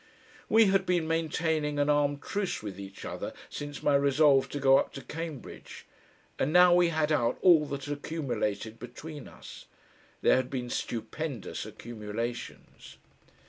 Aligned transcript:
We 0.49 0.65
had 0.65 0.87
been 0.87 1.07
maintaining 1.07 1.77
an 1.77 1.87
armed 1.87 2.23
truce 2.23 2.63
with 2.63 2.79
each 2.79 3.05
other 3.05 3.33
since 3.51 3.83
my 3.83 3.93
resolve 3.93 4.49
to 4.49 4.59
go 4.59 4.79
up 4.79 4.93
to 4.93 5.03
Cambridge, 5.03 5.85
and 6.39 6.51
now 6.51 6.73
we 6.73 6.89
had 6.89 7.11
out 7.11 7.37
all 7.43 7.67
that 7.67 7.85
had 7.85 7.99
accumulated 7.99 8.79
between 8.79 9.27
us. 9.27 9.67
There 10.23 10.37
had 10.37 10.49
been 10.49 10.71
stupendous 10.71 11.67
accumulations.... 11.67 12.97